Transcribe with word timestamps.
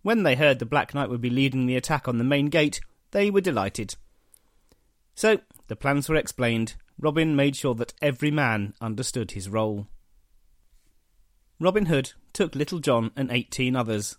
When 0.00 0.22
they 0.22 0.36
heard 0.36 0.58
the 0.58 0.64
Black 0.64 0.94
Knight 0.94 1.10
would 1.10 1.20
be 1.20 1.28
leading 1.28 1.66
the 1.66 1.76
attack 1.76 2.08
on 2.08 2.16
the 2.16 2.24
main 2.24 2.46
gate, 2.46 2.80
they 3.10 3.30
were 3.30 3.42
delighted. 3.42 3.96
So, 5.14 5.40
the 5.68 5.76
plans 5.76 6.08
were 6.08 6.16
explained. 6.16 6.76
Robin 6.98 7.36
made 7.36 7.56
sure 7.56 7.74
that 7.74 7.92
every 8.00 8.30
man 8.30 8.72
understood 8.80 9.32
his 9.32 9.50
role. 9.50 9.86
Robin 11.60 11.86
Hood 11.86 12.14
took 12.32 12.54
Little 12.54 12.78
John 12.78 13.10
and 13.16 13.30
eighteen 13.30 13.76
others. 13.76 14.16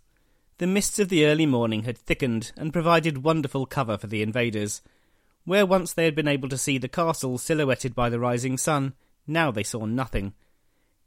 The 0.59 0.66
mists 0.66 0.97
of 0.97 1.09
the 1.09 1.23
early 1.27 1.45
morning 1.45 1.83
had 1.83 2.00
thickened 2.00 2.52
and 2.58 2.73
provided 2.73 3.23
wonderful 3.23 3.67
cover 3.67 3.95
for 3.95 4.08
the 4.08 4.23
invaders. 4.23 4.81
Where 5.45 5.67
once 5.67 5.94
they 5.94 6.05
had 6.05 6.16
been 6.16 6.27
able 6.27 6.50
to 6.50 6.58
see 6.58 6.80
the 6.80 6.88
castle 6.88 7.38
silhouetted 7.38 7.94
by 7.94 8.09
the 8.09 8.19
rising 8.19 8.58
sun, 8.58 8.94
now 9.28 9.52
they 9.52 9.61
saw 9.61 9.85
nothing. 9.85 10.33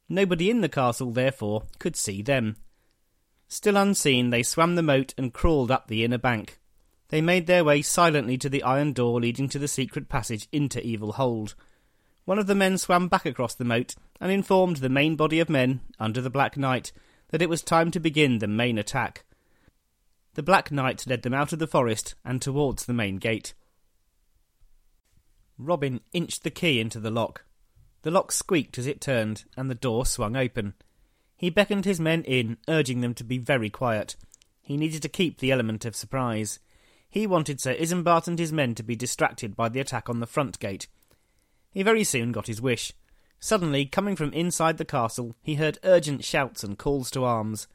Nobody 0.09 0.51
in 0.51 0.61
the 0.61 0.69
castle, 0.69 1.11
therefore, 1.11 1.65
could 1.81 1.97
see 1.97 2.23
them. 2.23 2.59
Still 3.49 3.77
unseen, 3.77 4.31
they 4.31 4.45
swam 4.45 4.77
the 4.77 4.85
moat 4.85 5.15
and 5.19 5.35
crawled 5.35 5.73
up 5.73 5.89
the 5.89 6.05
inner 6.05 6.19
bank. 6.19 6.61
They 7.09 7.21
made 7.21 7.49
their 7.49 7.65
way 7.65 7.83
silently 7.83 8.39
to 8.39 8.49
the 8.49 8.63
iron 8.63 8.93
door 8.93 9.21
leading 9.21 9.49
to 9.49 9.59
the 9.59 9.67
secret 9.67 10.09
passage 10.09 10.47
into 10.53 10.81
Evil 10.87 11.15
Hold. 11.15 11.57
One 12.25 12.39
of 12.39 12.47
the 12.47 12.55
men 12.55 12.79
swam 12.79 13.09
back 13.09 13.27
across 13.27 13.57
the 13.57 13.65
moat 13.65 13.97
and 14.21 14.31
informed 14.31 14.77
the 14.77 14.89
main 14.89 15.17
body 15.17 15.41
of 15.41 15.51
men, 15.51 15.81
under 15.99 16.21
the 16.21 16.31
Black 16.31 16.57
Knight, 16.57 16.93
that 17.31 17.43
it 17.43 17.49
was 17.49 17.63
time 17.63 17.91
to 17.91 17.99
begin 17.99 18.39
the 18.39 18.47
main 18.47 18.79
attack. 18.79 19.25
The 20.35 20.43
Black 20.43 20.71
Knight 20.71 21.07
led 21.07 21.23
them 21.23 21.35
out 21.35 21.53
of 21.53 21.59
the 21.59 21.67
forest 21.67 22.15
and 22.25 22.41
towards 22.41 22.85
the 22.85 22.93
main 22.93 23.17
gate. 23.17 23.55
Robin 25.59 26.01
inched 26.13 26.43
the 26.43 26.51
key 26.51 26.81
into 26.81 27.01
the 27.01 27.11
lock. 27.11 27.45
The 28.03 28.11
lock 28.11 28.33
squeaked 28.33 28.79
as 28.79 28.87
it 28.87 29.01
turned, 29.01 29.45
and 29.57 29.71
the 29.71 29.75
door 29.75 30.07
swung 30.07 30.37
open. 30.37 30.75
He 31.37 31.51
beckoned 31.51 31.85
his 31.85 32.01
men 32.01 32.23
in, 32.25 32.59
urging 32.69 33.01
them 33.01 33.15
to 33.15 33.25
be 33.25 33.39
very 33.39 33.69
quiet. 33.69 34.17
He 34.63 34.77
needed 34.77 35.03
to 35.03 35.09
keep 35.09 35.39
the 35.39 35.53
element 35.53 35.85
of 35.85 35.97
surprise. 35.97 36.61
He 37.09 37.27
wanted 37.27 37.61
Sir 37.61 37.75
Isambard 37.75 38.29
and 38.29 38.39
his 38.39 38.53
men 38.53 38.75
to 38.77 38.83
be 38.83 38.95
distracted 38.95 39.57
by 39.57 39.69
the 39.69 39.81
attack 39.81 40.09
on 40.09 40.21
the 40.21 40.27
front 40.27 40.59
gate. 40.61 40.87
He 41.71 41.83
very 41.83 42.05
soon 42.05 42.33
got 42.33 42.47
his 42.47 42.63
wish. 42.63 42.93
Suddenly, 43.41 43.87
coming 43.87 44.17
from 44.17 44.33
inside 44.33 44.79
the 44.79 44.85
castle, 44.85 45.35
he 45.43 45.55
heard 45.57 45.79
urgent 45.83 46.25
shouts 46.25 46.63
and 46.63 46.79
calls 46.79 47.11
to 47.11 47.25
arms. 47.25 47.67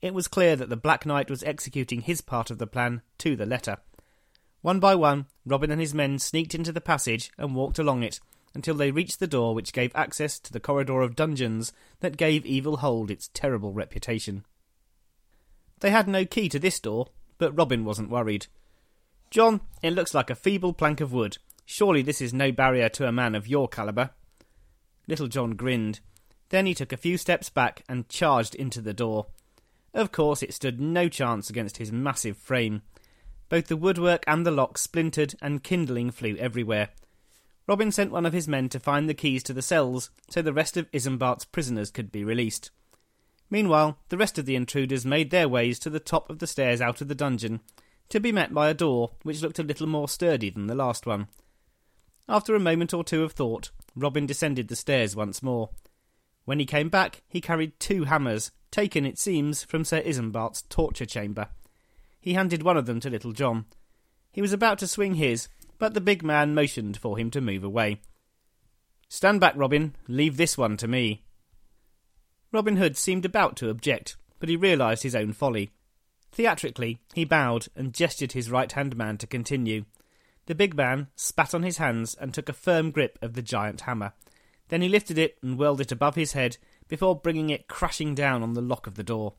It 0.00 0.14
was 0.14 0.28
clear 0.28 0.54
that 0.56 0.68
the 0.68 0.76
Black 0.76 1.04
Knight 1.04 1.30
was 1.30 1.42
executing 1.42 2.02
his 2.02 2.20
part 2.20 2.50
of 2.50 2.58
the 2.58 2.66
plan 2.66 3.02
to 3.18 3.34
the 3.34 3.46
letter. 3.46 3.78
One 4.60 4.80
by 4.80 4.94
one, 4.94 5.26
Robin 5.44 5.70
and 5.70 5.80
his 5.80 5.94
men 5.94 6.18
sneaked 6.18 6.54
into 6.54 6.72
the 6.72 6.80
passage 6.80 7.30
and 7.36 7.54
walked 7.54 7.78
along 7.78 8.02
it, 8.02 8.20
until 8.54 8.74
they 8.74 8.90
reached 8.90 9.20
the 9.20 9.26
door 9.26 9.54
which 9.54 9.72
gave 9.72 9.92
access 9.94 10.38
to 10.40 10.52
the 10.52 10.60
corridor 10.60 11.02
of 11.02 11.16
dungeons 11.16 11.72
that 12.00 12.16
gave 12.16 12.46
Evil 12.46 12.78
Hold 12.78 13.10
its 13.10 13.28
terrible 13.34 13.72
reputation. 13.72 14.44
They 15.80 15.90
had 15.90 16.08
no 16.08 16.24
key 16.24 16.48
to 16.48 16.58
this 16.58 16.80
door, 16.80 17.08
but 17.38 17.56
Robin 17.56 17.84
wasn't 17.84 18.10
worried. 18.10 18.46
John, 19.30 19.60
it 19.82 19.92
looks 19.92 20.14
like 20.14 20.30
a 20.30 20.34
feeble 20.34 20.72
plank 20.72 21.00
of 21.00 21.12
wood. 21.12 21.38
Surely 21.66 22.02
this 22.02 22.20
is 22.20 22.32
no 22.32 22.50
barrier 22.50 22.88
to 22.90 23.06
a 23.06 23.12
man 23.12 23.34
of 23.34 23.46
your 23.46 23.68
calibre. 23.68 24.12
Little 25.06 25.28
John 25.28 25.52
grinned. 25.52 26.00
Then 26.48 26.66
he 26.66 26.74
took 26.74 26.92
a 26.92 26.96
few 26.96 27.18
steps 27.18 27.50
back 27.50 27.82
and 27.88 28.08
charged 28.08 28.54
into 28.54 28.80
the 28.80 28.94
door. 28.94 29.26
Of 29.94 30.12
course, 30.12 30.42
it 30.42 30.54
stood 30.54 30.80
no 30.80 31.08
chance 31.08 31.48
against 31.50 31.78
his 31.78 31.92
massive 31.92 32.36
frame. 32.36 32.82
Both 33.48 33.68
the 33.68 33.76
woodwork 33.76 34.24
and 34.26 34.46
the 34.46 34.50
lock 34.50 34.78
splintered, 34.78 35.34
and 35.40 35.62
kindling 35.62 36.10
flew 36.10 36.36
everywhere. 36.36 36.90
Robin 37.66 37.92
sent 37.92 38.10
one 38.10 38.24
of 38.24 38.32
his 38.32 38.48
men 38.48 38.68
to 38.70 38.80
find 38.80 39.08
the 39.08 39.14
keys 39.14 39.42
to 39.44 39.52
the 39.52 39.62
cells 39.62 40.10
so 40.30 40.40
the 40.40 40.52
rest 40.52 40.76
of 40.76 40.90
Isambard's 40.90 41.44
prisoners 41.44 41.90
could 41.90 42.10
be 42.10 42.24
released. 42.24 42.70
Meanwhile, 43.50 43.98
the 44.08 44.16
rest 44.16 44.38
of 44.38 44.46
the 44.46 44.56
intruders 44.56 45.06
made 45.06 45.30
their 45.30 45.48
ways 45.48 45.78
to 45.80 45.90
the 45.90 46.00
top 46.00 46.28
of 46.30 46.38
the 46.38 46.46
stairs 46.46 46.80
out 46.80 47.00
of 47.00 47.08
the 47.08 47.14
dungeon, 47.14 47.60
to 48.08 48.20
be 48.20 48.32
met 48.32 48.54
by 48.54 48.68
a 48.68 48.74
door 48.74 49.12
which 49.22 49.42
looked 49.42 49.58
a 49.58 49.62
little 49.62 49.86
more 49.86 50.08
sturdy 50.08 50.50
than 50.50 50.66
the 50.66 50.74
last 50.74 51.06
one. 51.06 51.28
After 52.28 52.54
a 52.54 52.60
moment 52.60 52.92
or 52.92 53.04
two 53.04 53.22
of 53.22 53.32
thought, 53.32 53.70
Robin 53.96 54.26
descended 54.26 54.68
the 54.68 54.76
stairs 54.76 55.16
once 55.16 55.42
more. 55.42 55.70
When 56.48 56.60
he 56.60 56.64
came 56.64 56.88
back, 56.88 57.20
he 57.28 57.42
carried 57.42 57.78
two 57.78 58.04
hammers, 58.04 58.52
taken, 58.70 59.04
it 59.04 59.18
seems, 59.18 59.64
from 59.64 59.84
Sir 59.84 60.00
Isambard's 60.00 60.62
torture 60.70 61.04
chamber. 61.04 61.48
He 62.22 62.32
handed 62.32 62.62
one 62.62 62.78
of 62.78 62.86
them 62.86 63.00
to 63.00 63.10
Little 63.10 63.32
John. 63.32 63.66
He 64.32 64.40
was 64.40 64.54
about 64.54 64.78
to 64.78 64.88
swing 64.88 65.16
his 65.16 65.48
but 65.78 65.92
the 65.92 66.00
big 66.00 66.22
man 66.22 66.54
motioned 66.54 66.96
for 66.96 67.18
him 67.18 67.30
to 67.32 67.42
move 67.42 67.64
away. 67.64 68.00
Stand 69.10 69.40
back, 69.40 69.52
Robin. 69.56 69.94
Leave 70.08 70.38
this 70.38 70.56
one 70.56 70.78
to 70.78 70.88
me. 70.88 71.22
Robin 72.50 72.78
Hood 72.78 72.96
seemed 72.96 73.26
about 73.26 73.54
to 73.56 73.68
object, 73.68 74.16
but 74.40 74.48
he 74.48 74.56
realised 74.56 75.02
his 75.02 75.14
own 75.14 75.34
folly. 75.34 75.68
Theatrically, 76.32 76.98
he 77.12 77.26
bowed 77.26 77.66
and 77.76 77.92
gestured 77.92 78.32
his 78.32 78.50
right 78.50 78.72
hand 78.72 78.96
man 78.96 79.18
to 79.18 79.26
continue. 79.26 79.84
The 80.46 80.54
big 80.54 80.74
man 80.74 81.08
spat 81.14 81.52
on 81.52 81.62
his 81.62 81.76
hands 81.76 82.14
and 82.18 82.32
took 82.32 82.48
a 82.48 82.54
firm 82.54 82.90
grip 82.90 83.18
of 83.20 83.34
the 83.34 83.42
giant 83.42 83.82
hammer. 83.82 84.14
Then 84.68 84.82
he 84.82 84.88
lifted 84.88 85.18
it 85.18 85.38
and 85.42 85.58
whirled 85.58 85.80
it 85.80 85.92
above 85.92 86.14
his 86.14 86.32
head 86.32 86.58
before 86.88 87.16
bringing 87.16 87.50
it 87.50 87.68
crashing 87.68 88.14
down 88.14 88.42
on 88.42 88.54
the 88.54 88.60
lock 88.62 88.86
of 88.86 88.94
the 88.94 89.02
door. 89.02 89.34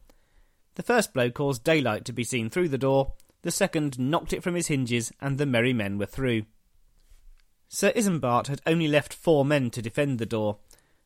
The 0.75 0.83
first 0.83 1.13
blow 1.13 1.29
caused 1.29 1.63
daylight 1.63 2.05
to 2.05 2.13
be 2.13 2.23
seen 2.23 2.49
through 2.49 2.69
the 2.69 2.77
door, 2.77 3.13
the 3.41 3.51
second 3.51 3.99
knocked 3.99 4.33
it 4.33 4.43
from 4.43 4.55
his 4.55 4.67
hinges, 4.67 5.11
and 5.21 5.37
the 5.37 5.45
merry 5.45 5.73
men 5.73 5.97
were 5.97 6.05
through. 6.05 6.43
Sir 7.67 7.91
Isambard 7.95 8.47
had 8.47 8.61
only 8.65 8.87
left 8.87 9.13
four 9.13 9.45
men 9.45 9.69
to 9.71 9.81
defend 9.81 10.19
the 10.19 10.25
door. 10.25 10.57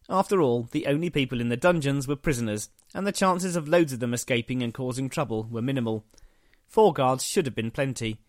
After 0.10 0.42
all, 0.42 0.64
the 0.72 0.88
only 0.88 1.10
people 1.10 1.42
in 1.42 1.50
the 1.50 1.58
dungeons 1.58 2.08
were 2.08 2.16
prisoners, 2.16 2.70
and 2.94 3.06
the 3.06 3.12
chances 3.12 3.56
of 3.56 3.68
loads 3.68 3.94
of 3.94 4.00
them 4.00 4.14
escaping 4.14 4.62
and 4.64 4.74
causing 4.74 5.10
trouble 5.10 5.48
were 5.50 5.62
minimal. 5.62 6.06
Four 6.68 6.94
guards 6.94 7.26
should 7.26 7.46
have 7.46 7.56
been 7.56 7.72
plenty. 7.72 8.20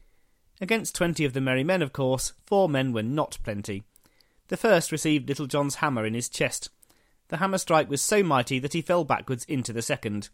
Against 0.61 0.95
twenty 0.95 1.25
of 1.25 1.33
the 1.33 1.41
merry 1.41 1.65
men, 1.65 1.83
of 1.83 1.93
course, 1.93 2.33
four 2.45 2.69
men 2.69 2.93
were 2.93 3.03
not 3.03 3.39
plenty. 3.43 3.85
The 4.49 4.57
first 4.57 4.93
received 4.93 5.29
Little 5.29 5.47
John's 5.47 5.77
hammer 5.77 6.05
in 6.05 6.15
his 6.15 6.29
chest. 6.29 6.71
The 7.29 7.39
hammer 7.39 7.59
strike 7.59 7.89
was 7.89 8.03
so 8.03 8.23
mighty 8.23 8.59
that 8.59 8.75
he 8.75 8.83
fell 8.83 9.05
backwards 9.05 9.45
into 9.47 9.73
the 9.73 9.83
second. 9.83 10.29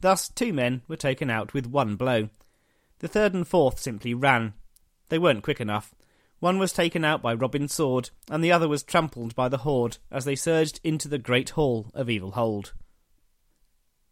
Thus, 0.00 0.28
two 0.28 0.52
men 0.52 0.82
were 0.88 0.96
taken 0.96 1.30
out 1.30 1.52
with 1.52 1.66
one 1.66 1.96
blow. 1.96 2.28
The 3.00 3.08
third 3.08 3.34
and 3.34 3.46
fourth 3.46 3.78
simply 3.80 4.14
ran. 4.14 4.54
They 5.08 5.18
weren't 5.18 5.42
quick 5.42 5.60
enough. 5.60 5.94
One 6.38 6.58
was 6.58 6.72
taken 6.72 7.04
out 7.04 7.22
by 7.22 7.34
Robin's 7.34 7.72
sword, 7.72 8.10
and 8.30 8.44
the 8.44 8.52
other 8.52 8.68
was 8.68 8.82
trampled 8.82 9.34
by 9.34 9.48
the 9.48 9.58
horde 9.58 9.98
as 10.10 10.24
they 10.24 10.36
surged 10.36 10.80
into 10.84 11.08
the 11.08 11.18
great 11.18 11.50
hall 11.50 11.90
of 11.94 12.10
Evil 12.10 12.32
Hold. 12.32 12.72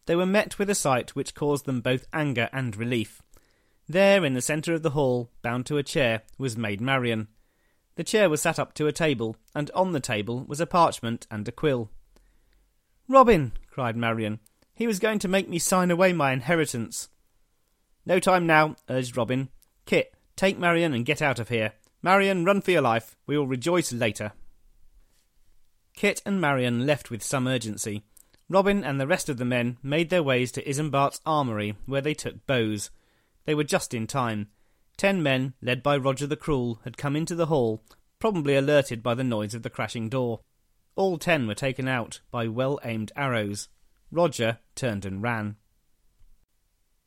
They 0.07 0.17
were 0.17 0.27
met 0.27 0.59
with 0.59 0.69
a 0.71 0.75
sight 0.75 1.15
which 1.15 1.35
caused 1.35 1.65
them 1.65 1.81
both 1.81 2.07
anger 2.13 2.49
and 2.53 2.77
relief. 2.77 3.23
There, 3.89 4.25
in 4.25 4.35
the 4.35 4.41
centre 4.41 4.73
of 4.75 4.83
the 4.83 4.91
hall, 4.91 5.31
bound 5.43 5.67
to 5.67 5.77
a 5.77 5.83
chair, 5.83 6.23
was 6.39 6.57
Maid 6.57 6.81
Marian. 6.81 7.29
The 7.97 8.05
chair 8.05 8.29
was 8.29 8.43
sat 8.43 8.59
up 8.59 8.75
to 8.75 8.87
a 8.87 8.93
table, 8.93 9.37
and 9.55 9.71
on 9.73 9.93
the 9.93 10.01
table 10.01 10.45
was 10.49 10.61
a 10.61 10.67
parchment 10.67 11.27
and 11.31 11.47
a 11.47 11.53
quill. 11.53 11.91
Robin, 13.09 13.53
cried 13.71 13.97
Marian, 13.97 14.41
he 14.75 14.87
was 14.87 14.99
going 14.99 15.21
to 15.21 15.29
make 15.29 15.49
me 15.49 15.59
sign 15.59 15.91
away 15.91 16.13
my 16.13 16.33
inheritance. 16.33 17.09
No 18.05 18.19
time 18.19 18.47
now, 18.47 18.77
urged 18.89 19.17
Robin. 19.17 19.49
Kit, 19.87 20.15
take 20.37 20.59
Marian 20.59 20.93
and 20.93 21.07
get 21.07 21.23
out 21.23 21.39
of 21.39 21.49
here. 21.49 21.75
Marian, 22.03 22.45
run 22.45 22.61
for 22.61 22.73
your 22.73 22.83
life. 22.83 23.17
We 23.27 23.39
will 23.39 23.47
rejoice 23.47 23.93
later. 23.93 24.33
Kit 25.95 26.21
and 26.27 26.41
Marian 26.41 26.87
left 26.87 27.11
with 27.11 27.23
some 27.23 27.47
urgency. 27.47 28.03
Robin 28.49 28.85
and 28.85 29.01
the 29.01 29.07
rest 29.07 29.29
of 29.29 29.39
the 29.39 29.45
men 29.45 29.79
made 29.83 30.11
their 30.11 30.23
ways 30.23 30.51
to 30.53 30.69
Isambard's 30.69 31.21
armoury, 31.25 31.77
where 31.87 32.03
they 32.03 32.15
took 32.15 32.47
bows. 32.47 32.91
They 33.47 33.55
were 33.55 33.65
just 33.65 33.95
in 33.95 34.07
time. 34.07 34.49
Ten 34.97 35.23
men, 35.23 35.55
led 35.61 35.83
by 35.83 35.97
Roger 35.97 36.27
the 36.27 36.37
Cruel, 36.37 36.81
had 36.85 36.97
come 36.97 37.17
into 37.17 37.35
the 37.35 37.47
hall, 37.47 37.83
probably 38.19 38.55
alerted 38.55 39.03
by 39.03 39.15
the 39.15 39.25
noise 39.25 39.55
of 39.55 39.63
the 39.63 39.71
crashing 39.71 40.09
door. 40.09 40.41
All 40.97 41.19
ten 41.19 41.47
were 41.47 41.55
taken 41.55 41.89
out 41.89 42.21
by 42.31 42.47
well 42.47 42.79
aimed 42.85 43.13
arrows. 43.17 43.69
Roger 44.11 44.59
turned 44.75 45.05
and 45.05 45.23
ran. 45.23 45.57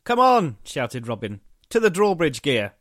Come 0.03 0.19
on! 0.19 0.57
shouted 0.63 1.07
Robin. 1.07 1.41
To 1.69 1.79
the 1.79 1.89
drawbridge 1.89 2.41
gear! 2.41 2.73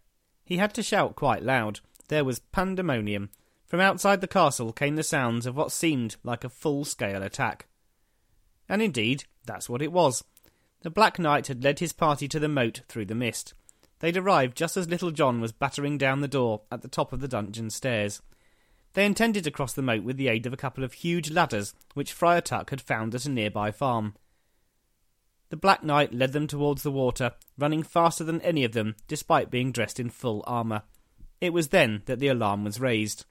He 0.45 0.59
had 0.59 0.75
to 0.75 0.83
shout 0.83 1.17
quite 1.17 1.43
loud. 1.43 1.81
There 2.09 2.25
was 2.25 2.39
pandemonium. 2.39 3.31
From 3.67 3.81
outside 3.81 4.21
the 4.21 4.29
castle 4.29 4.73
came 4.73 4.95
the 4.95 5.03
sounds 5.03 5.45
of 5.45 5.57
what 5.57 5.73
seemed 5.73 6.17
like 6.23 6.45
a 6.45 6.49
full 6.49 6.85
scale 6.85 7.23
attack. 7.23 7.67
And 8.69 8.81
indeed, 8.81 9.25
that's 9.45 9.69
what 9.69 9.83
it 9.83 9.93
was. 9.93 10.25
The 10.83 10.91
Black 10.91 11.19
Knight 11.19 11.49
had 11.49 11.65
led 11.65 11.81
his 11.81 11.93
party 11.93 12.29
to 12.29 12.39
the 12.39 12.49
moat 12.49 12.83
through 12.89 13.07
the 13.07 13.15
mist. 13.15 13.55
They'd 14.01 14.17
arrived 14.17 14.57
just 14.57 14.77
as 14.77 14.89
Little 14.89 15.11
John 15.11 15.41
was 15.41 15.53
battering 15.53 15.99
down 15.99 16.21
the 16.21 16.29
door 16.29 16.63
at 16.71 16.83
the 16.83 16.89
top 16.89 17.13
of 17.13 17.21
the 17.21 17.29
dungeon 17.29 17.71
stairs. 17.71 18.21
They 18.93 19.07
intended 19.07 19.45
to 19.45 19.51
cross 19.51 19.73
the 19.73 19.83
moat 19.83 20.05
with 20.05 20.17
the 20.17 20.29
aid 20.29 20.47
of 20.47 20.53
a 20.53 20.57
couple 20.57 20.85
of 20.85 20.95
huge 20.95 21.31
ladders 21.31 21.75
which 21.95 22.13
Friar 22.13 22.41
Tuck 22.41 22.71
had 22.71 22.81
found 22.81 23.15
at 23.15 23.25
a 23.25 23.31
nearby 23.31 23.71
farm. 23.71 24.15
The 25.49 25.57
Black 25.57 25.85
Knight 25.85 26.13
led 26.13 26.33
them 26.33 26.47
towards 26.47 26.83
the 26.83 26.91
water, 26.91 27.33
running 27.57 27.83
faster 27.83 28.25
than 28.25 28.41
any 28.41 28.65
of 28.65 28.73
them, 28.73 28.97
despite 29.07 29.51
being 29.51 29.71
dressed 29.71 30.01
in 30.01 30.11
full 30.11 30.43
armour. 30.47 30.83
It 31.41 31.53
was 31.53 31.69
then 31.69 32.03
that 32.07 32.19
the 32.19 32.29
alarm 32.29 32.65
was 32.65 32.81
raised. 32.81 33.25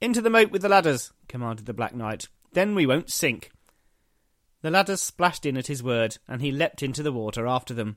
Into 0.00 0.20
the 0.20 0.30
moat 0.30 0.50
with 0.50 0.62
the 0.62 0.68
ladders, 0.68 1.12
commanded 1.28 1.66
the 1.66 1.72
Black 1.72 1.94
Knight. 1.94 2.28
Then 2.52 2.74
we 2.74 2.86
won't 2.86 3.10
sink. 3.10 3.50
The 4.60 4.70
ladders 4.70 5.00
splashed 5.00 5.46
in 5.46 5.56
at 5.56 5.68
his 5.68 5.82
word, 5.82 6.18
and 6.28 6.42
he 6.42 6.52
leapt 6.52 6.82
into 6.82 7.02
the 7.02 7.12
water 7.12 7.46
after 7.46 7.72
them. 7.72 7.96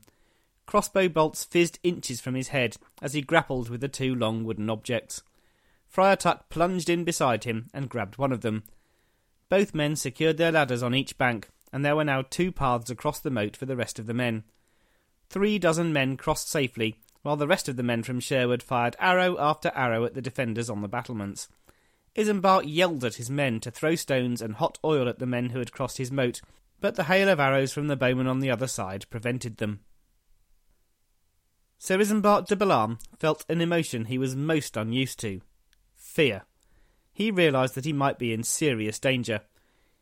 Crossbow 0.66 1.10
bolts 1.10 1.44
fizzed 1.44 1.80
inches 1.84 2.20
from 2.20 2.36
his 2.36 2.50
head 2.50 2.78
as 3.02 3.14
he 3.14 3.22
grappled 3.22 3.70
with 3.70 3.82
the 3.82 3.88
two 3.88 4.16
long 4.16 4.44
wooden 4.44 4.70
objects. 4.70 5.22
Friar 5.88 6.16
Tuck 6.16 6.50
plunged 6.50 6.90
in 6.90 7.04
beside 7.04 7.44
him 7.44 7.70
and 7.74 7.90
grabbed 7.90 8.18
one 8.18 8.32
of 8.32 8.42
them. 8.42 8.64
Both 9.48 9.76
men 9.76 9.96
secured 9.96 10.38
their 10.38 10.52
ladders 10.52 10.84
on 10.84 10.96
each 10.96 11.18
bank, 11.18 11.50
and 11.72 11.86
there 11.86 11.96
were 11.96 12.04
now 12.04 12.24
two 12.24 12.52
paths 12.52 12.90
across 12.90 13.20
the 13.20 13.30
moat 13.30 13.56
for 13.56 13.66
the 13.66 13.76
rest 13.76 14.00
of 14.00 14.06
the 14.06 14.14
men. 14.14 14.44
Three 15.30 15.60
dozen 15.60 15.94
men 15.94 16.18
crossed 16.18 16.50
safely, 16.50 16.98
while 17.22 17.36
the 17.36 17.48
rest 17.48 17.70
of 17.70 17.76
the 17.76 17.84
men 17.84 18.04
from 18.04 18.20
Sherwood 18.20 18.62
fired 18.62 18.96
arrow 19.00 19.36
after 19.40 19.72
arrow 19.76 20.06
at 20.06 20.14
the 20.14 20.22
defenders 20.22 20.70
on 20.70 20.82
the 20.82 20.88
battlements. 20.88 21.48
Isambard 22.16 22.66
yelled 22.66 23.04
at 23.04 23.16
his 23.16 23.30
men 23.30 23.60
to 23.62 23.72
throw 23.72 23.96
stones 23.96 24.42
and 24.42 24.56
hot 24.56 24.80
oil 24.84 25.10
at 25.10 25.20
the 25.20 25.26
men 25.26 25.50
who 25.50 25.60
had 25.60 25.72
crossed 25.72 25.98
his 25.98 26.12
moat, 26.12 26.42
but 26.80 26.96
the 26.96 27.06
hail 27.06 27.30
of 27.30 27.40
arrows 27.40 27.74
from 27.74 27.88
the 27.88 27.96
bowmen 27.96 28.28
on 28.28 28.40
the 28.40 28.52
other 28.52 28.68
side 28.68 29.06
prevented 29.10 29.58
them. 29.58 29.82
Sir 31.86 32.00
Isambard 32.00 32.48
de 32.48 32.56
Balam 32.56 32.98
felt 33.20 33.46
an 33.48 33.62
emotion 33.62 34.06
he 34.06 34.18
was 34.18 34.36
most 34.36 34.76
unused 34.76 35.20
to 35.20 35.42
fear. 35.94 36.42
He 37.14 37.30
realised 37.30 37.76
that 37.76 37.86
he 37.86 37.94
might 37.94 38.18
be 38.18 38.34
in 38.34 38.42
serious 38.42 38.98
danger. 38.98 39.42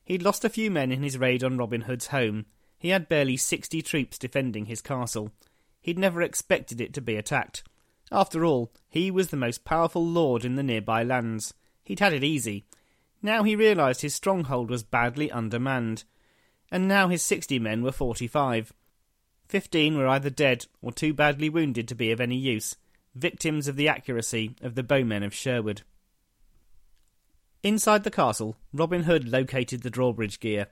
He'd 0.05 0.23
lost 0.23 0.45
a 0.45 0.49
few 0.49 0.71
men 0.71 0.93
in 0.93 1.03
his 1.03 1.17
raid 1.17 1.43
on 1.43 1.57
Robin 1.57 1.81
Hood's 1.81 2.07
home. 2.07 2.45
He 2.79 2.87
had 2.87 3.09
barely 3.09 3.35
sixty 3.35 3.81
troops 3.81 4.17
defending 4.17 4.67
his 4.67 4.81
castle. 4.81 5.33
He'd 5.81 5.99
never 5.99 6.21
expected 6.21 6.79
it 6.79 6.93
to 6.93 7.01
be 7.01 7.17
attacked. 7.17 7.65
After 8.13 8.45
all, 8.45 8.71
he 8.87 9.11
was 9.11 9.27
the 9.27 9.35
most 9.35 9.65
powerful 9.65 10.07
lord 10.07 10.45
in 10.45 10.55
the 10.55 10.63
nearby 10.63 11.03
lands. 11.03 11.53
He'd 11.83 11.99
had 11.99 12.13
it 12.13 12.23
easy. 12.23 12.63
Now 13.21 13.43
he 13.43 13.57
realised 13.57 14.03
his 14.03 14.15
stronghold 14.15 14.69
was 14.69 14.83
badly 14.83 15.29
undermanned. 15.29 16.05
And 16.71 16.87
now 16.87 17.09
his 17.09 17.23
sixty 17.23 17.59
men 17.59 17.83
were 17.83 17.91
forty 17.91 18.27
five. 18.27 18.71
Fifteen 19.47 19.97
were 19.97 20.07
either 20.07 20.29
dead 20.29 20.65
or 20.81 20.91
too 20.91 21.13
badly 21.13 21.49
wounded 21.49 21.87
to 21.87 21.95
be 21.95 22.11
of 22.11 22.19
any 22.19 22.37
use, 22.37 22.75
victims 23.15 23.67
of 23.67 23.75
the 23.75 23.87
accuracy 23.87 24.55
of 24.61 24.75
the 24.75 24.83
bowmen 24.83 25.23
of 25.23 25.33
Sherwood. 25.33 25.83
Inside 27.61 28.03
the 28.03 28.11
castle, 28.11 28.57
Robin 28.73 29.03
Hood 29.03 29.27
located 29.27 29.83
the 29.83 29.89
drawbridge 29.89 30.39
gear. 30.39 30.67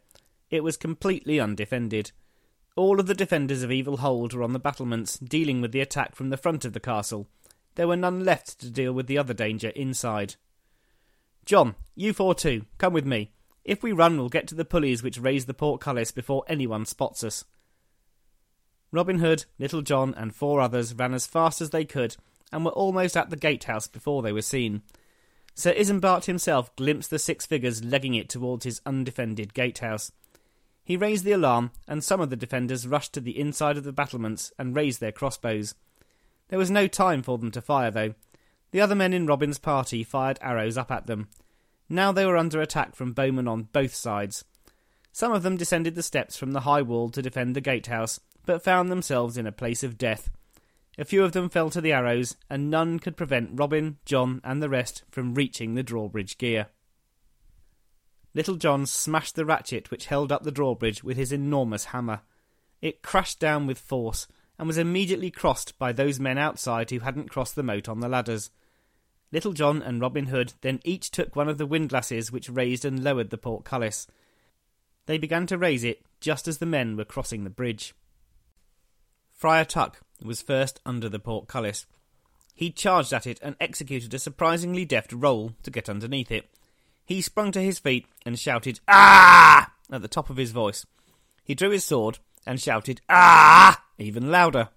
It 0.49 0.63
was 0.63 0.75
completely 0.75 1.39
undefended. 1.39 2.11
All 2.75 2.99
of 2.99 3.07
the 3.07 3.13
defenders 3.13 3.63
of 3.63 3.71
Evil 3.71 3.97
Hold 3.97 4.33
were 4.33 4.43
on 4.43 4.53
the 4.53 4.59
battlements, 4.59 5.17
dealing 5.17 5.61
with 5.61 5.71
the 5.71 5.81
attack 5.81 6.15
from 6.15 6.29
the 6.29 6.37
front 6.37 6.65
of 6.65 6.73
the 6.73 6.79
castle. 6.79 7.27
There 7.75 7.87
were 7.87 7.95
none 7.95 8.25
left 8.25 8.59
to 8.59 8.69
deal 8.69 8.91
with 8.91 9.07
the 9.07 9.17
other 9.17 9.33
danger 9.33 9.69
inside. 9.69 10.35
John, 11.45 11.75
you 11.95 12.13
four 12.13 12.35
too, 12.35 12.65
come 12.77 12.93
with 12.93 13.05
me. 13.05 13.31
If 13.63 13.83
we 13.83 13.91
run, 13.91 14.17
we'll 14.17 14.29
get 14.29 14.47
to 14.47 14.55
the 14.55 14.65
pulleys 14.65 15.03
which 15.03 15.19
raise 15.19 15.45
the 15.45 15.53
portcullis 15.53 16.11
before 16.11 16.43
anyone 16.47 16.85
spots 16.85 17.23
us. 17.23 17.45
Robin 18.91 19.19
Hood, 19.19 19.45
Little 19.57 19.81
John, 19.81 20.13
and 20.15 20.35
four 20.35 20.59
others 20.59 20.93
ran 20.93 21.13
as 21.13 21.25
fast 21.25 21.61
as 21.61 21.69
they 21.69 21.85
could, 21.85 22.17
and 22.51 22.65
were 22.65 22.71
almost 22.71 23.15
at 23.15 23.29
the 23.29 23.37
gatehouse 23.37 23.87
before 23.87 24.21
they 24.21 24.33
were 24.33 24.41
seen. 24.41 24.81
Sir 25.55 25.73
Isambard 25.73 26.25
himself 26.25 26.75
glimpsed 26.75 27.09
the 27.09 27.19
six 27.19 27.45
figures 27.45 27.83
legging 27.83 28.15
it 28.15 28.29
towards 28.29 28.65
his 28.65 28.81
undefended 28.85 29.53
gatehouse. 29.53 30.11
He 30.83 30.97
raised 30.97 31.23
the 31.23 31.31
alarm, 31.31 31.71
and 31.87 32.03
some 32.03 32.19
of 32.19 32.29
the 32.29 32.35
defenders 32.35 32.87
rushed 32.87 33.13
to 33.13 33.21
the 33.21 33.39
inside 33.39 33.77
of 33.77 33.83
the 33.83 33.93
battlements 33.93 34.51
and 34.57 34.75
raised 34.75 34.99
their 34.99 35.11
crossbows. 35.11 35.75
There 36.49 36.59
was 36.59 36.71
no 36.71 36.87
time 36.87 37.21
for 37.21 37.37
them 37.37 37.51
to 37.51 37.61
fire, 37.61 37.91
though. 37.91 38.15
The 38.71 38.81
other 38.81 38.95
men 38.95 39.13
in 39.13 39.25
Robin's 39.25 39.59
party 39.59 40.03
fired 40.03 40.39
arrows 40.41 40.77
up 40.77 40.91
at 40.91 41.07
them. 41.07 41.29
Now 41.87 42.11
they 42.11 42.25
were 42.25 42.37
under 42.37 42.61
attack 42.61 42.95
from 42.95 43.13
bowmen 43.13 43.47
on 43.47 43.69
both 43.73 43.93
sides. 43.93 44.43
Some 45.11 45.33
of 45.33 45.43
them 45.43 45.57
descended 45.57 45.95
the 45.95 46.03
steps 46.03 46.37
from 46.37 46.51
the 46.51 46.61
high 46.61 46.81
wall 46.81 47.09
to 47.09 47.21
defend 47.21 47.55
the 47.55 47.61
gatehouse, 47.61 48.19
but 48.51 48.61
found 48.61 48.91
themselves 48.91 49.37
in 49.37 49.47
a 49.47 49.51
place 49.53 49.81
of 49.81 49.97
death. 49.97 50.29
A 50.97 51.05
few 51.05 51.23
of 51.23 51.31
them 51.31 51.47
fell 51.47 51.69
to 51.69 51.79
the 51.79 51.93
arrows, 51.93 52.35
and 52.49 52.69
none 52.69 52.99
could 52.99 53.15
prevent 53.15 53.51
Robin, 53.53 53.95
John, 54.03 54.41
and 54.43 54.61
the 54.61 54.67
rest 54.67 55.03
from 55.09 55.35
reaching 55.35 55.73
the 55.73 55.83
drawbridge 55.83 56.37
gear. 56.37 56.67
Little 58.33 58.57
John 58.57 58.85
smashed 58.85 59.35
the 59.35 59.45
ratchet 59.45 59.89
which 59.89 60.07
held 60.07 60.33
up 60.33 60.43
the 60.43 60.51
drawbridge 60.51 61.01
with 61.01 61.15
his 61.15 61.31
enormous 61.31 61.85
hammer. 61.85 62.23
It 62.81 63.01
crashed 63.01 63.39
down 63.39 63.67
with 63.67 63.79
force, 63.79 64.27
and 64.59 64.67
was 64.67 64.77
immediately 64.77 65.31
crossed 65.31 65.79
by 65.79 65.93
those 65.93 66.19
men 66.19 66.37
outside 66.37 66.89
who 66.89 66.99
hadn't 66.99 67.31
crossed 67.31 67.55
the 67.55 67.63
moat 67.63 67.87
on 67.87 68.01
the 68.01 68.09
ladders. 68.09 68.51
Little 69.31 69.53
John 69.53 69.81
and 69.81 70.01
Robin 70.01 70.25
Hood 70.25 70.55
then 70.59 70.81
each 70.83 71.09
took 71.09 71.37
one 71.37 71.47
of 71.47 71.57
the 71.57 71.65
windlasses 71.65 72.33
which 72.33 72.49
raised 72.49 72.83
and 72.83 73.01
lowered 73.01 73.29
the 73.29 73.37
portcullis. 73.37 74.07
They 75.05 75.17
began 75.17 75.47
to 75.47 75.57
raise 75.57 75.85
it 75.85 76.05
just 76.19 76.49
as 76.49 76.57
the 76.57 76.65
men 76.65 76.97
were 76.97 77.05
crossing 77.05 77.45
the 77.45 77.49
bridge. 77.49 77.93
Friar 79.41 79.65
Tuck 79.65 79.99
was 80.23 80.43
first 80.43 80.79
under 80.85 81.09
the 81.09 81.17
portcullis. 81.17 81.87
He 82.53 82.69
charged 82.69 83.11
at 83.11 83.25
it 83.25 83.39
and 83.41 83.55
executed 83.59 84.13
a 84.13 84.19
surprisingly 84.19 84.85
deft 84.85 85.11
roll 85.11 85.55
to 85.63 85.71
get 85.71 85.89
underneath 85.89 86.31
it. 86.31 86.47
He 87.03 87.21
sprung 87.21 87.51
to 87.53 87.61
his 87.61 87.79
feet 87.79 88.05
and 88.23 88.37
shouted, 88.37 88.79
Ah! 88.87 89.73
at 89.91 90.03
the 90.03 90.07
top 90.07 90.29
of 90.29 90.37
his 90.37 90.51
voice. 90.51 90.85
He 91.43 91.55
drew 91.55 91.71
his 91.71 91.83
sword 91.83 92.19
and 92.45 92.61
shouted, 92.61 93.01
Ah! 93.09 93.83
even 93.97 94.29
louder. 94.29 94.69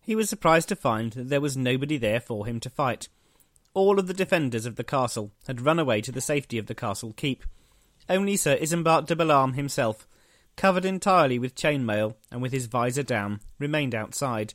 He 0.00 0.16
was 0.16 0.30
surprised 0.30 0.70
to 0.70 0.76
find 0.76 1.12
that 1.12 1.28
there 1.28 1.42
was 1.42 1.54
nobody 1.54 1.98
there 1.98 2.20
for 2.20 2.46
him 2.46 2.60
to 2.60 2.70
fight 2.70 3.08
all 3.74 3.98
of 3.98 4.06
the 4.06 4.14
defenders 4.14 4.66
of 4.66 4.76
the 4.76 4.84
castle 4.84 5.32
had 5.48 5.60
run 5.60 5.80
away 5.80 6.00
to 6.00 6.12
the 6.12 6.20
safety 6.20 6.58
of 6.58 6.66
the 6.66 6.74
castle 6.74 7.12
keep. 7.16 7.44
Only 8.08 8.36
Sir 8.36 8.56
Isambard 8.56 9.06
de 9.06 9.16
Balam 9.16 9.54
himself, 9.54 10.06
covered 10.56 10.84
entirely 10.84 11.38
with 11.38 11.54
chainmail 11.54 12.14
and 12.30 12.40
with 12.40 12.52
his 12.52 12.66
visor 12.66 13.02
down, 13.02 13.40
remained 13.58 13.94
outside. 13.94 14.54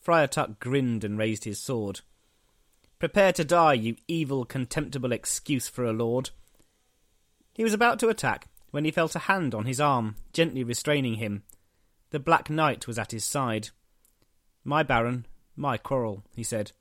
Friar 0.00 0.26
Tuck 0.26 0.58
grinned 0.60 1.04
and 1.04 1.18
raised 1.18 1.44
his 1.44 1.58
sword. 1.58 2.00
Prepare 2.98 3.32
to 3.34 3.44
die, 3.44 3.74
you 3.74 3.96
evil, 4.08 4.44
contemptible 4.44 5.12
excuse 5.12 5.68
for 5.68 5.84
a 5.84 5.92
lord. 5.92 6.30
He 7.54 7.64
was 7.64 7.72
about 7.72 7.98
to 8.00 8.08
attack 8.08 8.46
when 8.70 8.84
he 8.84 8.90
felt 8.90 9.16
a 9.16 9.20
hand 9.20 9.54
on 9.54 9.66
his 9.66 9.80
arm, 9.80 10.16
gently 10.32 10.64
restraining 10.64 11.14
him. 11.14 11.42
The 12.10 12.20
Black 12.20 12.50
Knight 12.50 12.86
was 12.86 12.98
at 12.98 13.12
his 13.12 13.24
side. 13.24 13.70
My 14.64 14.82
Baron, 14.82 15.26
my 15.56 15.76
quarrel, 15.76 16.24
he 16.34 16.42
said. 16.42 16.72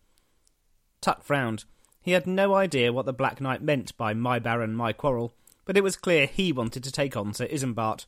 Tuck 1.02 1.24
frowned. 1.24 1.66
He 2.02 2.12
had 2.12 2.28
no 2.28 2.54
idea 2.56 2.94
what 2.94 3.06
the 3.06 3.14
Black 3.14 3.42
Knight 3.42 3.62
meant 3.62 3.96
by 3.98 4.14
my 4.14 4.40
baron, 4.40 4.74
my 4.74 4.94
quarrel, 4.94 5.34
but 5.66 5.78
it 5.78 5.84
was 5.84 5.96
clear 5.96 6.26
he 6.26 6.52
wanted 6.52 6.84
to 6.84 6.92
take 6.92 7.16
on 7.16 7.34
Sir 7.34 7.46
Isambard. 7.48 8.06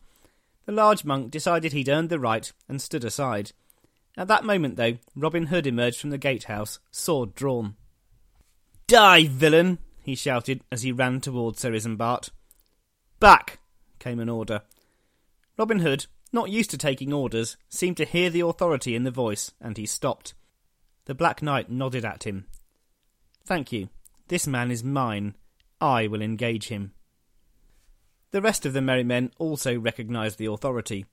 The 0.71 0.77
large 0.77 1.03
monk 1.03 1.31
decided 1.31 1.73
he'd 1.73 1.89
earned 1.89 2.07
the 2.09 2.17
right 2.17 2.49
and 2.69 2.81
stood 2.81 3.03
aside. 3.03 3.51
At 4.15 4.29
that 4.29 4.45
moment, 4.45 4.77
though, 4.77 4.99
Robin 5.17 5.47
Hood 5.47 5.67
emerged 5.67 5.99
from 5.99 6.11
the 6.11 6.17
gatehouse, 6.17 6.79
sword 6.91 7.35
drawn. 7.35 7.75
Die, 8.87 9.27
villain! 9.27 9.79
he 10.01 10.15
shouted 10.15 10.61
as 10.71 10.83
he 10.83 10.93
ran 10.93 11.19
towards 11.19 11.59
Sir 11.59 11.73
Isambard. 11.73 12.29
Back! 13.19 13.59
came 13.99 14.17
an 14.21 14.29
order. 14.29 14.61
Robin 15.57 15.79
Hood, 15.79 16.05
not 16.31 16.49
used 16.49 16.71
to 16.71 16.77
taking 16.77 17.11
orders, 17.11 17.57
seemed 17.67 17.97
to 17.97 18.05
hear 18.05 18.29
the 18.29 18.39
authority 18.39 18.95
in 18.95 19.03
the 19.03 19.11
voice, 19.11 19.51
and 19.59 19.75
he 19.75 19.85
stopped. 19.85 20.35
The 21.03 21.13
Black 21.13 21.41
Knight 21.41 21.69
nodded 21.69 22.05
at 22.05 22.23
him, 22.23 22.45
Thank 23.43 23.73
you. 23.73 23.89
This 24.29 24.47
man 24.47 24.71
is 24.71 24.85
mine. 24.85 25.35
I 25.81 26.07
will 26.07 26.21
engage 26.21 26.69
him. 26.69 26.93
The 28.31 28.41
rest 28.41 28.65
of 28.65 28.73
the 28.73 28.81
merry 28.81 29.03
men 29.03 29.31
also 29.37 29.77
recognised 29.77 30.37
the 30.37 30.45
authority. 30.45 31.05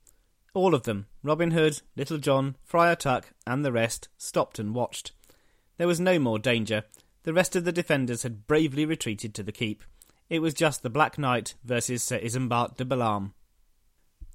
All 0.53 0.73
of 0.73 0.83
them, 0.83 1.07
Robin 1.21 1.51
Hood, 1.51 1.81
Little 1.95 2.17
John, 2.17 2.55
Friar 2.63 2.95
Tuck, 2.95 3.33
and 3.45 3.63
the 3.63 3.71
rest, 3.71 4.07
stopped 4.17 4.57
and 4.57 4.73
watched. 4.73 5.11
There 5.77 5.87
was 5.87 5.99
no 5.99 6.17
more 6.17 6.39
danger. 6.39 6.83
The 7.23 7.33
rest 7.33 7.55
of 7.55 7.65
the 7.65 7.71
defenders 7.71 8.23
had 8.23 8.47
bravely 8.47 8.85
retreated 8.85 9.33
to 9.35 9.43
the 9.43 9.51
keep. 9.51 9.83
It 10.29 10.39
was 10.39 10.53
just 10.53 10.81
the 10.81 10.89
Black 10.89 11.17
Knight 11.17 11.55
versus 11.63 12.03
Sir 12.03 12.19
Isambard 12.19 12.77
de 12.77 12.85
Balaam. 12.85 13.33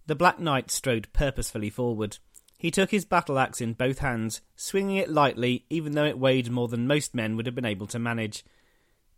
The 0.07 0.15
Black 0.15 0.39
Knight 0.39 0.71
strode 0.71 1.09
purposefully 1.13 1.71
forward. 1.71 2.19
He 2.59 2.71
took 2.71 2.91
his 2.91 3.05
battle 3.05 3.39
axe 3.39 3.61
in 3.61 3.73
both 3.73 3.99
hands, 4.01 4.43
swinging 4.57 4.97
it 4.97 5.11
lightly, 5.11 5.65
even 5.71 5.93
though 5.93 6.05
it 6.05 6.19
weighed 6.19 6.51
more 6.51 6.69
than 6.69 6.87
most 6.87 7.15
men 7.15 7.37
would 7.37 7.47
have 7.47 7.55
been 7.55 7.65
able 7.65 7.87
to 7.89 7.99
manage. 7.99 8.45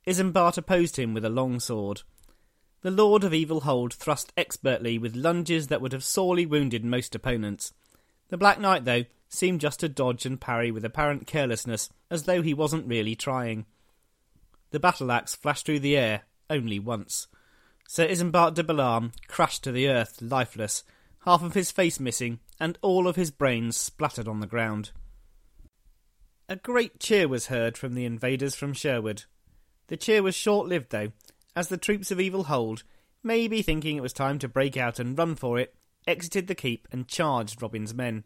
Isambard 0.06 0.56
opposed 0.56 0.96
him 0.96 1.14
with 1.14 1.24
a 1.24 1.30
long 1.30 1.58
sword. 1.58 2.02
The 2.86 2.92
Lord 2.92 3.24
of 3.24 3.34
Evil 3.34 3.62
Hold 3.62 3.92
thrust 3.92 4.32
expertly 4.36 4.96
with 4.96 5.16
lunges 5.16 5.66
that 5.66 5.80
would 5.80 5.92
have 5.92 6.04
sorely 6.04 6.46
wounded 6.46 6.84
most 6.84 7.16
opponents. 7.16 7.72
The 8.28 8.36
Black 8.36 8.60
Knight, 8.60 8.84
though, 8.84 9.06
seemed 9.28 9.60
just 9.60 9.80
to 9.80 9.88
dodge 9.88 10.24
and 10.24 10.40
parry 10.40 10.70
with 10.70 10.84
apparent 10.84 11.26
carelessness, 11.26 11.90
as 12.12 12.22
though 12.22 12.42
he 12.42 12.54
wasn't 12.54 12.86
really 12.86 13.16
trying. 13.16 13.66
The 14.70 14.78
battle 14.78 15.10
axe 15.10 15.34
flashed 15.34 15.66
through 15.66 15.80
the 15.80 15.96
air, 15.96 16.22
only 16.48 16.78
once. 16.78 17.26
Sir 17.88 18.06
Isambard 18.06 18.54
de 18.54 18.62
Balaam 18.62 19.10
crashed 19.26 19.64
to 19.64 19.72
the 19.72 19.88
earth, 19.88 20.22
lifeless, 20.22 20.84
half 21.24 21.42
of 21.42 21.54
his 21.54 21.72
face 21.72 21.98
missing, 21.98 22.38
and 22.60 22.78
all 22.82 23.08
of 23.08 23.16
his 23.16 23.32
brains 23.32 23.76
splattered 23.76 24.28
on 24.28 24.38
the 24.38 24.46
ground. 24.46 24.92
A 26.48 26.54
great 26.54 27.00
cheer 27.00 27.26
was 27.26 27.46
heard 27.46 27.76
from 27.76 27.94
the 27.94 28.04
invaders 28.04 28.54
from 28.54 28.72
Sherwood. 28.72 29.24
The 29.88 29.96
cheer 29.96 30.22
was 30.22 30.36
short 30.36 30.68
lived, 30.68 30.90
though, 30.90 31.10
as 31.56 31.68
the 31.68 31.78
troops 31.78 32.10
of 32.10 32.20
Evil 32.20 32.44
Hold, 32.44 32.84
maybe 33.22 33.62
thinking 33.62 33.96
it 33.96 34.02
was 34.02 34.12
time 34.12 34.38
to 34.38 34.48
break 34.48 34.76
out 34.76 35.00
and 35.00 35.18
run 35.18 35.34
for 35.34 35.58
it, 35.58 35.74
exited 36.06 36.46
the 36.46 36.54
keep 36.54 36.86
and 36.92 37.08
charged 37.08 37.62
Robin's 37.62 37.94
men. 37.94 38.22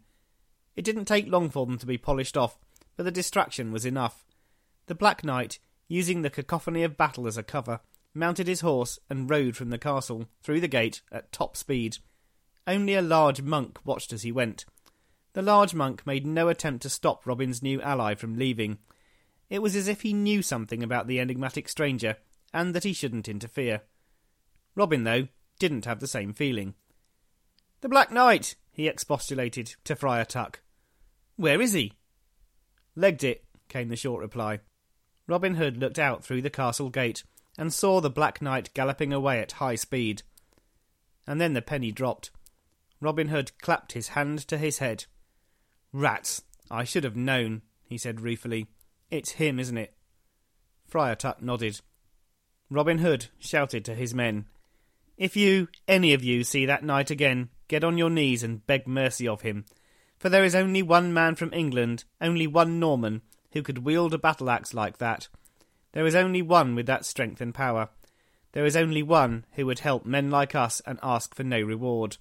It 0.74 0.84
didn't 0.84 1.04
take 1.06 1.28
long 1.28 1.48
for 1.48 1.64
them 1.64 1.78
to 1.78 1.86
be 1.86 1.96
polished 1.96 2.36
off, 2.36 2.58
but 2.96 3.04
the 3.04 3.10
distraction 3.12 3.72
was 3.72 3.86
enough. 3.86 4.26
The 4.86 4.94
Black 4.96 5.22
Knight, 5.22 5.60
using 5.86 6.22
the 6.22 6.30
cacophony 6.30 6.82
of 6.82 6.96
battle 6.96 7.28
as 7.28 7.36
a 7.36 7.42
cover, 7.44 7.80
mounted 8.12 8.48
his 8.48 8.60
horse 8.60 8.98
and 9.08 9.30
rode 9.30 9.56
from 9.56 9.70
the 9.70 9.78
castle 9.78 10.26
through 10.42 10.60
the 10.60 10.68
gate 10.68 11.00
at 11.12 11.32
top 11.32 11.56
speed. 11.56 11.98
Only 12.66 12.94
a 12.94 13.02
large 13.02 13.40
monk 13.40 13.78
watched 13.84 14.12
as 14.12 14.22
he 14.22 14.32
went. 14.32 14.64
The 15.32 15.42
large 15.42 15.74
monk 15.74 16.04
made 16.04 16.26
no 16.26 16.48
attempt 16.48 16.82
to 16.82 16.90
stop 16.90 17.24
Robin's 17.24 17.62
new 17.62 17.80
ally 17.80 18.16
from 18.16 18.36
leaving. 18.36 18.78
It 19.48 19.62
was 19.62 19.76
as 19.76 19.86
if 19.86 20.02
he 20.02 20.12
knew 20.12 20.42
something 20.42 20.82
about 20.82 21.06
the 21.06 21.20
enigmatic 21.20 21.68
stranger, 21.68 22.16
and 22.52 22.74
that 22.74 22.84
he 22.84 22.92
shouldn't 22.92 23.28
interfere. 23.28 23.82
Robin, 24.74 25.04
though, 25.04 25.28
didn't 25.58 25.84
have 25.84 26.00
the 26.00 26.06
same 26.06 26.32
feeling. 26.32 26.74
The 27.80 27.88
Black 27.88 28.12
Knight, 28.12 28.56
he 28.72 28.88
expostulated 28.88 29.74
to 29.84 29.96
Friar 29.96 30.24
Tuck. 30.24 30.60
Where 31.36 31.60
is 31.60 31.72
he? 31.72 31.94
Legged 32.94 33.24
it, 33.24 33.44
came 33.68 33.88
the 33.88 33.96
short 33.96 34.20
reply. 34.20 34.60
Robin 35.26 35.54
Hood 35.54 35.76
looked 35.76 35.98
out 35.98 36.24
through 36.24 36.42
the 36.42 36.50
castle 36.50 36.90
gate 36.90 37.24
and 37.56 37.72
saw 37.72 38.00
the 38.00 38.10
Black 38.10 38.42
Knight 38.42 38.72
galloping 38.74 39.12
away 39.12 39.38
at 39.40 39.52
high 39.52 39.74
speed. 39.74 40.22
And 41.26 41.40
then 41.40 41.54
the 41.54 41.62
penny 41.62 41.92
dropped. 41.92 42.30
Robin 43.00 43.28
Hood 43.28 43.52
clapped 43.58 43.92
his 43.92 44.08
hand 44.08 44.40
to 44.48 44.58
his 44.58 44.78
head. 44.78 45.06
Rats, 45.92 46.42
I 46.70 46.84
should 46.84 47.04
have 47.04 47.16
known, 47.16 47.62
he 47.82 47.96
said 47.96 48.20
ruefully. 48.20 48.66
It's 49.10 49.32
him, 49.32 49.58
isn't 49.58 49.78
it? 49.78 49.94
Friar 50.86 51.14
Tuck 51.14 51.42
nodded. 51.42 51.80
Robin 52.70 52.98
Hood 52.98 53.26
shouted 53.40 53.84
to 53.84 53.96
his 53.96 54.14
men, 54.14 54.46
If 55.16 55.36
you, 55.36 55.66
any 55.88 56.14
of 56.14 56.22
you, 56.22 56.44
see 56.44 56.66
that 56.66 56.84
knight 56.84 57.10
again, 57.10 57.50
get 57.66 57.82
on 57.82 57.98
your 57.98 58.10
knees 58.10 58.44
and 58.44 58.64
beg 58.64 58.86
mercy 58.86 59.26
of 59.26 59.40
him. 59.40 59.64
For 60.18 60.28
there 60.28 60.44
is 60.44 60.54
only 60.54 60.80
one 60.80 61.12
man 61.12 61.34
from 61.34 61.52
England, 61.52 62.04
only 62.20 62.46
one 62.46 62.78
Norman, 62.78 63.22
who 63.52 63.64
could 63.64 63.78
wield 63.78 64.14
a 64.14 64.18
battle 64.18 64.48
axe 64.48 64.72
like 64.72 64.98
that. 64.98 65.26
There 65.92 66.06
is 66.06 66.14
only 66.14 66.42
one 66.42 66.76
with 66.76 66.86
that 66.86 67.04
strength 67.04 67.40
and 67.40 67.52
power. 67.52 67.88
There 68.52 68.64
is 68.64 68.76
only 68.76 69.02
one 69.02 69.44
who 69.52 69.66
would 69.66 69.80
help 69.80 70.06
men 70.06 70.30
like 70.30 70.54
us 70.54 70.80
and 70.86 71.00
ask 71.02 71.34
for 71.34 71.42
no 71.42 71.60
reward. 71.60 72.18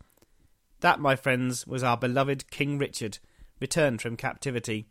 That, 0.80 1.00
my 1.00 1.16
friends, 1.16 1.68
was 1.68 1.84
our 1.84 1.98
beloved 1.98 2.50
King 2.50 2.80
Richard, 2.80 3.20
returned 3.60 4.02
from 4.02 4.18
captivity. 4.18 4.88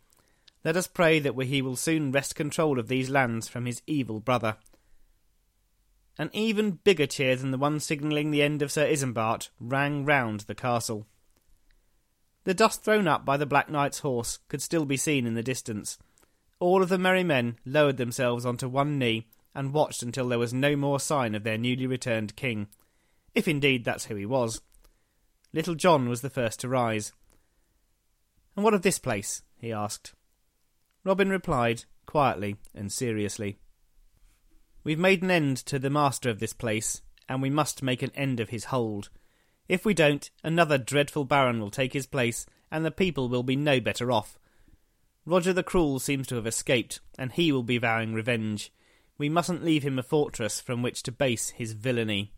Let 0.64 0.76
us 0.76 0.86
pray 0.86 1.18
that 1.18 1.34
he 1.42 1.62
will 1.62 1.76
soon 1.76 2.12
wrest 2.12 2.36
control 2.36 2.78
of 2.78 2.86
these 2.86 3.10
lands 3.10 3.48
from 3.48 3.66
his 3.66 3.82
evil 3.86 4.20
brother. 4.20 4.56
An 6.18 6.30
even 6.32 6.72
bigger 6.72 7.06
cheer 7.06 7.36
than 7.36 7.52
the 7.52 7.58
one 7.58 7.78
signalling 7.78 8.32
the 8.32 8.42
end 8.42 8.60
of 8.60 8.72
Sir 8.72 8.86
Isambard 8.86 9.48
rang 9.60 10.04
round 10.04 10.40
the 10.40 10.54
castle. 10.54 11.06
The 12.42 12.54
dust 12.54 12.82
thrown 12.82 13.06
up 13.06 13.24
by 13.24 13.36
the 13.36 13.46
Black 13.46 13.70
Knight's 13.70 14.00
horse 14.00 14.40
could 14.48 14.60
still 14.60 14.84
be 14.84 14.96
seen 14.96 15.26
in 15.26 15.34
the 15.34 15.42
distance. 15.42 15.96
All 16.58 16.82
of 16.82 16.88
the 16.88 16.98
merry 16.98 17.22
men 17.22 17.58
lowered 17.64 17.98
themselves 17.98 18.44
onto 18.44 18.68
one 18.68 18.98
knee 18.98 19.28
and 19.54 19.72
watched 19.72 20.02
until 20.02 20.28
there 20.28 20.38
was 20.38 20.52
no 20.52 20.74
more 20.74 20.98
sign 20.98 21.34
of 21.34 21.44
their 21.44 21.58
newly 21.58 21.86
returned 21.86 22.36
king, 22.36 22.66
if 23.34 23.46
indeed 23.46 23.84
that's 23.84 24.06
who 24.06 24.16
he 24.16 24.26
was. 24.26 24.60
Little 25.52 25.74
John 25.74 26.08
was 26.08 26.20
the 26.20 26.30
first 26.30 26.60
to 26.60 26.68
rise. 26.68 27.12
And 28.56 28.64
what 28.64 28.74
of 28.74 28.82
this 28.82 28.98
place? 28.98 29.42
he 29.56 29.72
asked. 29.72 30.14
Robin 31.04 31.28
replied, 31.28 31.84
quietly 32.06 32.56
and 32.74 32.90
seriously. 32.92 33.58
We've 34.84 34.98
made 34.98 35.22
an 35.22 35.30
end 35.30 35.56
to 35.66 35.78
the 35.78 35.90
master 35.90 36.30
of 36.30 36.40
this 36.40 36.52
place, 36.52 37.02
and 37.28 37.42
we 37.42 37.50
must 37.50 37.82
make 37.82 38.02
an 38.02 38.12
end 38.14 38.40
of 38.40 38.48
his 38.48 38.66
hold. 38.66 39.10
If 39.68 39.84
we 39.84 39.92
don't, 39.92 40.30
another 40.42 40.78
dreadful 40.78 41.24
baron 41.24 41.60
will 41.60 41.70
take 41.70 41.92
his 41.92 42.06
place, 42.06 42.46
and 42.70 42.84
the 42.84 42.90
people 42.90 43.28
will 43.28 43.42
be 43.42 43.56
no 43.56 43.80
better 43.80 44.10
off. 44.10 44.38
Roger 45.26 45.52
the 45.52 45.62
Cruel 45.62 45.98
seems 45.98 46.26
to 46.28 46.36
have 46.36 46.46
escaped, 46.46 47.00
and 47.18 47.32
he 47.32 47.52
will 47.52 47.62
be 47.62 47.76
vowing 47.76 48.14
revenge. 48.14 48.72
We 49.18 49.28
mustn't 49.28 49.64
leave 49.64 49.82
him 49.82 49.98
a 49.98 50.02
fortress 50.02 50.60
from 50.60 50.82
which 50.82 51.02
to 51.02 51.12
base 51.12 51.50
his 51.50 51.72
villainy. 51.72 52.32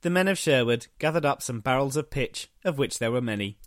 The 0.00 0.10
men 0.10 0.26
of 0.26 0.36
Sherwood 0.36 0.88
gathered 0.98 1.24
up 1.24 1.42
some 1.42 1.60
barrels 1.60 1.96
of 1.96 2.10
pitch, 2.10 2.50
of 2.64 2.76
which 2.76 2.98
there 2.98 3.12
were 3.12 3.20
many. 3.20 3.58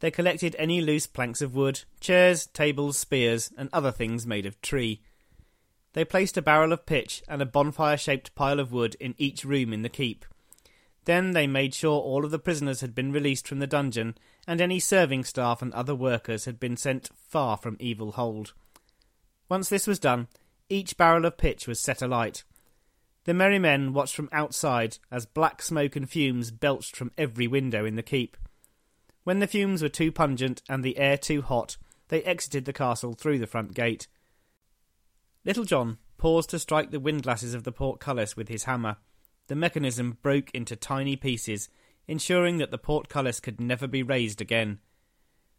They 0.00 0.10
collected 0.10 0.54
any 0.58 0.80
loose 0.80 1.06
planks 1.06 1.40
of 1.40 1.54
wood, 1.54 1.82
chairs, 2.00 2.46
tables, 2.48 2.98
spears, 2.98 3.50
and 3.56 3.70
other 3.72 3.92
things 3.92 4.26
made 4.26 4.46
of 4.46 4.60
tree. 4.60 5.00
They 5.94 6.04
placed 6.04 6.36
a 6.36 6.42
barrel 6.42 6.72
of 6.72 6.86
pitch 6.86 7.22
and 7.28 7.42
a 7.42 7.46
bonfire 7.46 7.96
shaped 7.96 8.34
pile 8.34 8.60
of 8.60 8.72
wood 8.72 8.96
in 8.98 9.14
each 9.18 9.44
room 9.44 9.72
in 9.72 9.82
the 9.82 9.88
keep. 9.88 10.24
Then 11.04 11.32
they 11.32 11.46
made 11.46 11.74
sure 11.74 12.00
all 12.00 12.24
of 12.24 12.30
the 12.30 12.38
prisoners 12.38 12.80
had 12.80 12.94
been 12.94 13.12
released 13.12 13.48
from 13.48 13.58
the 13.58 13.66
dungeon, 13.66 14.16
and 14.46 14.60
any 14.60 14.78
serving 14.78 15.24
staff 15.24 15.60
and 15.60 15.72
other 15.72 15.94
workers 15.94 16.44
had 16.44 16.60
been 16.60 16.76
sent 16.76 17.10
far 17.16 17.56
from 17.56 17.76
Evil 17.80 18.12
Hold. 18.12 18.54
Once 19.48 19.68
this 19.68 19.86
was 19.86 19.98
done, 19.98 20.28
each 20.68 20.96
barrel 20.96 21.26
of 21.26 21.36
pitch 21.36 21.66
was 21.66 21.80
set 21.80 22.00
alight. 22.00 22.44
The 23.24 23.34
merry 23.34 23.58
men 23.58 23.92
watched 23.92 24.14
from 24.14 24.28
outside 24.32 24.98
as 25.10 25.26
black 25.26 25.60
smoke 25.62 25.96
and 25.96 26.08
fumes 26.08 26.50
belched 26.50 26.96
from 26.96 27.12
every 27.18 27.46
window 27.46 27.84
in 27.84 27.96
the 27.96 28.02
keep. 28.02 28.36
When 29.24 29.40
the 29.40 29.46
fumes 29.46 29.82
were 29.82 29.88
too 29.88 30.10
pungent 30.10 30.62
and 30.68 30.82
the 30.82 30.98
air 30.98 31.16
too 31.16 31.42
hot, 31.42 31.76
they 32.08 32.22
exited 32.22 32.64
the 32.64 32.72
castle 32.72 33.12
through 33.12 33.38
the 33.38 33.46
front 33.46 33.74
gate. 33.74 34.08
Little 35.44 35.64
John 35.64 35.98
paused 36.18 36.50
to 36.50 36.58
strike 36.58 36.90
the 36.90 37.00
windlasses 37.00 37.54
of 37.54 37.64
the 37.64 37.72
portcullis 37.72 38.36
with 38.36 38.48
his 38.48 38.64
hammer. 38.64 38.98
The 39.48 39.56
mechanism 39.56 40.18
broke 40.22 40.50
into 40.52 40.76
tiny 40.76 41.16
pieces, 41.16 41.68
ensuring 42.06 42.58
that 42.58 42.70
the 42.70 42.78
portcullis 42.78 43.40
could 43.40 43.60
never 43.60 43.86
be 43.86 44.02
raised 44.02 44.40
again. 44.40 44.78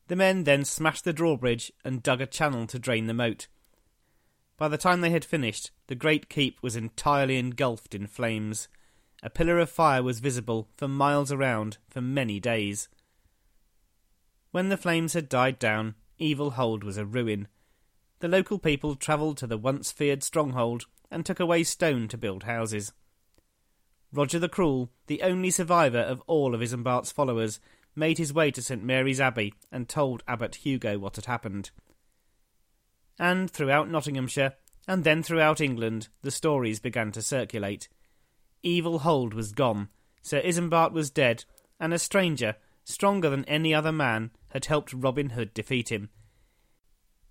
The 0.07 0.15
men 0.15 0.43
then 0.43 0.65
smashed 0.65 1.03
the 1.03 1.13
drawbridge 1.13 1.71
and 1.83 2.03
dug 2.03 2.21
a 2.21 2.25
channel 2.25 2.65
to 2.67 2.79
drain 2.79 3.07
the 3.07 3.13
moat. 3.13 3.47
By 4.57 4.67
the 4.67 4.77
time 4.77 5.01
they 5.01 5.09
had 5.09 5.25
finished, 5.25 5.71
the 5.87 5.95
great 5.95 6.29
keep 6.29 6.61
was 6.61 6.75
entirely 6.75 7.37
engulfed 7.37 7.93
in 7.93 8.07
flames. 8.07 8.67
A 9.21 9.29
pillar 9.29 9.59
of 9.59 9.69
fire 9.69 10.03
was 10.03 10.19
visible 10.19 10.69
for 10.77 10.87
miles 10.87 11.31
around 11.31 11.77
for 11.89 12.01
many 12.01 12.39
days. 12.39 12.87
When 14.51 14.69
the 14.69 14.77
flames 14.77 15.13
had 15.13 15.27
died 15.27 15.59
down, 15.59 15.95
Evil 16.19 16.51
Hold 16.51 16.83
was 16.83 16.97
a 16.97 17.05
ruin. 17.05 17.47
The 18.23 18.29
local 18.29 18.57
people 18.57 18.95
travelled 18.95 19.35
to 19.39 19.47
the 19.47 19.57
once 19.57 19.91
feared 19.91 20.23
stronghold 20.23 20.85
and 21.11 21.25
took 21.25 21.41
away 21.41 21.65
stone 21.65 22.07
to 22.07 22.17
build 22.17 22.43
houses. 22.43 22.93
Roger 24.13 24.39
the 24.39 24.47
Cruel, 24.47 24.89
the 25.07 25.21
only 25.23 25.51
survivor 25.51 25.99
of 25.99 26.23
all 26.25 26.55
of 26.55 26.61
Isambard's 26.61 27.11
followers, 27.11 27.59
made 27.97 28.17
his 28.17 28.31
way 28.31 28.49
to 28.51 28.61
St 28.61 28.81
Mary's 28.81 29.19
Abbey 29.19 29.53
and 29.73 29.89
told 29.89 30.23
Abbot 30.25 30.55
Hugo 30.55 30.97
what 30.97 31.17
had 31.17 31.25
happened. 31.25 31.71
And 33.19 33.51
throughout 33.51 33.89
Nottinghamshire, 33.89 34.53
and 34.87 35.03
then 35.03 35.21
throughout 35.21 35.59
England, 35.59 36.07
the 36.21 36.31
stories 36.31 36.79
began 36.79 37.11
to 37.11 37.21
circulate. 37.21 37.89
Evil 38.61 38.99
Hold 38.99 39.33
was 39.33 39.51
gone, 39.51 39.89
Sir 40.21 40.39
Isambard 40.39 40.93
was 40.93 41.11
dead, 41.11 41.43
and 41.77 41.93
a 41.93 41.99
stranger, 41.99 42.55
stronger 42.85 43.29
than 43.29 43.43
any 43.49 43.73
other 43.73 43.91
man, 43.91 44.31
had 44.51 44.63
helped 44.63 44.93
Robin 44.93 45.31
Hood 45.31 45.53
defeat 45.53 45.91
him. 45.91 46.09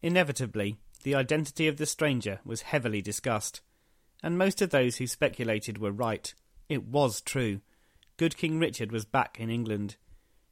Inevitably, 0.03 0.81
the 1.03 1.15
identity 1.15 1.69
of 1.69 1.77
the 1.77 1.87
stranger 1.87 2.41
was 2.45 2.63
heavily 2.63 3.03
discussed, 3.03 3.61
and 4.23 4.39
most 4.39 4.63
of 4.63 4.71
those 4.71 4.97
who 4.97 5.07
speculated 5.07 5.79
were 5.79 5.93
right. 5.93 6.35
It 6.69 6.85
was 6.85 7.21
true. 7.21 7.61
Good 8.17 8.37
King 8.37 8.59
Richard 8.59 8.93
was 8.93 9.05
back 9.05 9.39
in 9.41 9.51
England. 9.51 9.97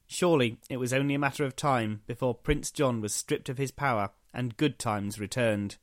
Surely 0.07 0.57
it 0.69 0.77
was 0.77 0.93
only 0.93 1.15
a 1.15 1.19
matter 1.19 1.45
of 1.45 1.55
time 1.55 2.01
before 2.05 2.35
Prince 2.35 2.69
John 2.69 2.99
was 2.99 3.13
stripped 3.13 3.49
of 3.49 3.57
his 3.57 3.71
power 3.71 4.09
and 4.33 4.57
good 4.57 4.77
times 4.77 5.19
returned. 5.19 5.77